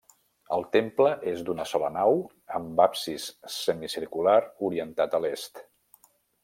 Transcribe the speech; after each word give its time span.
El 0.55 0.63
temple 0.75 1.11
és 1.31 1.43
d'una 1.49 1.67
sola 1.73 1.91
nau 1.97 2.17
amb 2.61 2.81
absis 2.87 3.29
semicircular 3.59 4.37
orientat 4.71 5.19
a 5.19 5.23
l'est. 5.27 5.67